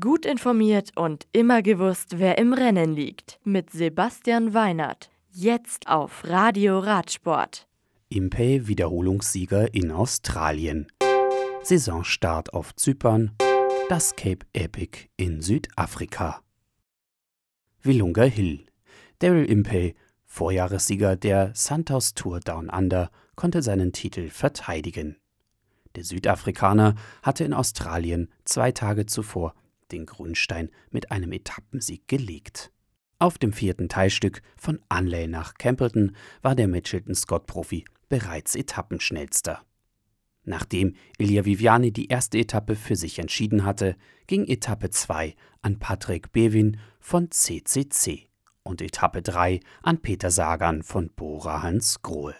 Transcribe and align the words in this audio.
Gut 0.00 0.24
informiert 0.24 0.92
und 0.96 1.26
immer 1.32 1.60
gewusst, 1.60 2.18
wer 2.18 2.38
im 2.38 2.54
Rennen 2.54 2.94
liegt. 2.94 3.38
Mit 3.44 3.68
Sebastian 3.68 4.54
Weinert. 4.54 5.10
Jetzt 5.30 5.88
auf 5.88 6.24
Radio 6.24 6.78
Radsport. 6.78 7.68
Impey 8.08 8.66
Wiederholungssieger 8.66 9.74
in 9.74 9.92
Australien. 9.92 10.86
Saisonstart 11.62 12.54
auf 12.54 12.74
Zypern. 12.76 13.32
Das 13.90 14.16
Cape 14.16 14.46
Epic 14.54 15.10
in 15.18 15.42
Südafrika. 15.42 16.40
Willunga 17.82 18.22
Hill. 18.22 18.64
Daryl 19.18 19.44
Impey, 19.44 19.96
Vorjahressieger 20.24 21.14
der 21.14 21.50
Santos 21.52 22.14
Tour 22.14 22.40
Down 22.40 22.70
Under, 22.70 23.10
konnte 23.34 23.60
seinen 23.60 23.92
Titel 23.92 24.30
verteidigen. 24.30 25.18
Der 25.94 26.04
Südafrikaner 26.04 26.94
hatte 27.22 27.44
in 27.44 27.52
Australien 27.52 28.30
zwei 28.46 28.72
Tage 28.72 29.04
zuvor 29.04 29.54
den 29.92 30.06
Grundstein 30.06 30.70
mit 30.90 31.10
einem 31.10 31.32
Etappensieg 31.32 32.06
gelegt. 32.08 32.72
Auf 33.18 33.38
dem 33.38 33.52
vierten 33.52 33.88
Teilstück 33.88 34.42
von 34.56 34.80
Unley 34.88 35.28
nach 35.28 35.54
Campbellton 35.54 36.16
war 36.42 36.54
der 36.54 36.68
Mitchelton-Scott-Profi 36.68 37.84
bereits 38.08 38.54
Etappenschnellster. 38.54 39.64
Nachdem 40.44 40.94
Ilya 41.16 41.44
Viviani 41.44 41.90
die 41.90 42.08
erste 42.08 42.38
Etappe 42.38 42.76
für 42.76 42.96
sich 42.96 43.18
entschieden 43.18 43.64
hatte, 43.64 43.96
ging 44.26 44.46
Etappe 44.46 44.90
2 44.90 45.34
an 45.62 45.78
Patrick 45.78 46.32
Bewin 46.32 46.78
von 47.00 47.30
CCC 47.30 48.28
und 48.62 48.82
Etappe 48.82 49.22
3 49.22 49.60
an 49.82 50.02
Peter 50.02 50.30
Sagan 50.30 50.82
von 50.82 51.10
Bora 51.14 51.62
Hans 51.62 52.02
Grohe. 52.02 52.34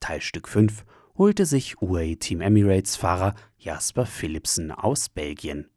Teilstück 0.00 0.48
5 0.48 0.84
holte 1.16 1.46
sich 1.46 1.80
UAE 1.80 2.16
Team 2.16 2.40
Emirates 2.40 2.96
Fahrer 2.96 3.34
Jasper 3.58 4.06
Philipsen 4.06 4.72
aus 4.72 5.08
Belgien 5.08 5.68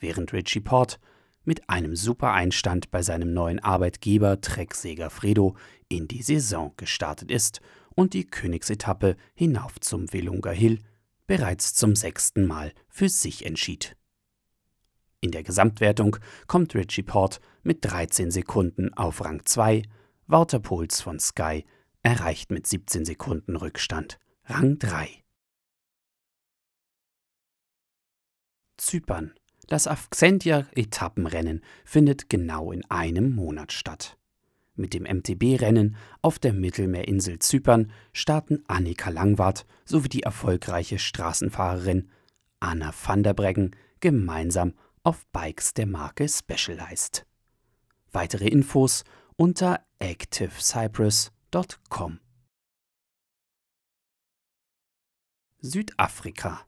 während 0.00 0.32
Richie 0.32 0.60
Port 0.60 0.98
mit 1.44 1.68
einem 1.70 1.96
super 1.96 2.32
Einstand 2.32 2.90
bei 2.90 3.02
seinem 3.02 3.32
neuen 3.32 3.58
Arbeitgeber 3.60 4.40
Trek 4.40 4.74
Segafredo 4.74 5.56
in 5.88 6.08
die 6.08 6.22
Saison 6.22 6.72
gestartet 6.76 7.30
ist 7.30 7.60
und 7.94 8.14
die 8.14 8.26
Königsetappe 8.26 9.16
hinauf 9.34 9.80
zum 9.80 10.12
Velunga 10.12 10.50
Hill 10.50 10.78
bereits 11.26 11.74
zum 11.74 11.94
sechsten 11.94 12.46
Mal 12.46 12.72
für 12.88 13.08
sich 13.08 13.46
entschied. 13.46 13.96
In 15.20 15.32
der 15.32 15.42
Gesamtwertung 15.42 16.16
kommt 16.46 16.74
Richie 16.74 17.02
Port 17.02 17.40
mit 17.62 17.84
13 17.84 18.30
Sekunden 18.30 18.94
auf 18.94 19.24
Rang 19.24 19.44
2, 19.44 19.82
Wouter 20.26 20.60
Pols 20.60 21.00
von 21.00 21.20
Sky 21.20 21.64
erreicht 22.02 22.50
mit 22.50 22.66
17 22.66 23.04
Sekunden 23.04 23.56
Rückstand 23.56 24.18
Rang 24.44 24.78
3. 24.78 25.08
Zypern 28.78 29.34
das 29.70 29.86
Avxentia-Etappenrennen 29.86 31.62
findet 31.84 32.28
genau 32.28 32.72
in 32.72 32.84
einem 32.90 33.34
Monat 33.34 33.72
statt. 33.72 34.18
Mit 34.74 34.92
dem 34.94 35.04
MTB-Rennen 35.04 35.96
auf 36.22 36.38
der 36.38 36.52
Mittelmeerinsel 36.52 37.38
Zypern 37.38 37.90
starten 38.12 38.64
Annika 38.66 39.08
Langwart 39.10 39.64
sowie 39.84 40.08
die 40.08 40.24
erfolgreiche 40.24 40.98
Straßenfahrerin 40.98 42.10
Anna 42.58 42.92
van 42.92 43.22
der 43.22 43.34
Breggen 43.34 43.76
gemeinsam 44.00 44.74
auf 45.04 45.24
Bikes 45.28 45.72
der 45.72 45.86
Marke 45.86 46.28
Specialized. 46.28 47.24
Weitere 48.10 48.48
Infos 48.48 49.04
unter 49.36 49.86
activecyprus.com. 50.00 52.18
Südafrika 55.62 56.66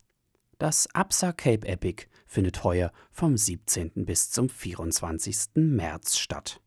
das 0.62 0.86
Absa 0.94 1.32
Cape 1.32 1.66
Epic 1.66 2.04
findet 2.24 2.62
heuer 2.62 2.92
vom 3.10 3.36
17. 3.36 3.90
bis 4.04 4.30
zum 4.30 4.48
24. 4.48 5.56
März 5.56 6.16
statt. 6.16 6.60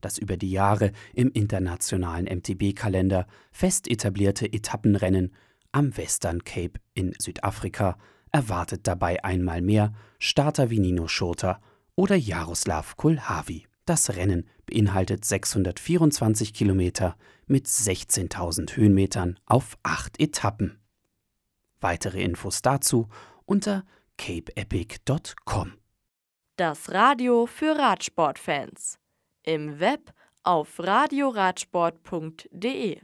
Das 0.00 0.18
über 0.18 0.36
die 0.36 0.52
Jahre 0.52 0.92
im 1.14 1.32
internationalen 1.32 2.26
MTB-Kalender 2.26 3.26
fest 3.50 3.90
etablierte 3.90 4.46
Etappenrennen 4.46 5.34
am 5.72 5.96
Western 5.96 6.44
Cape 6.44 6.78
in 6.94 7.12
Südafrika 7.18 7.98
erwartet 8.30 8.86
dabei 8.86 9.24
einmal 9.24 9.62
mehr 9.62 9.92
Starter 10.20 10.70
wie 10.70 10.78
Nino 10.78 11.08
Schurter 11.08 11.60
oder 11.96 12.14
Jaroslav 12.14 12.96
Kulhavi. 12.96 13.66
Das 13.84 14.10
Rennen 14.10 14.48
beinhaltet 14.64 15.24
624 15.24 16.54
Kilometer 16.54 17.16
mit 17.48 17.66
16.000 17.66 18.76
Höhenmetern 18.76 19.40
auf 19.44 19.76
acht 19.82 20.20
Etappen. 20.20 20.78
Weitere 21.84 22.22
Infos 22.22 22.62
dazu 22.62 23.10
unter 23.46 23.84
capeepic.com. 24.16 25.72
Das 26.56 26.92
Radio 26.92 27.46
für 27.46 27.76
Radsportfans. 27.76 29.00
Im 29.42 29.80
Web 29.80 30.12
auf 30.42 30.78
radioradsport.de 30.78 33.00